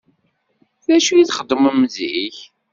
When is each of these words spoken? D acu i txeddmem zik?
D 0.87 0.89
acu 0.95 1.11
i 1.15 1.23
txeddmem 1.29 1.79
zik? 1.93 2.37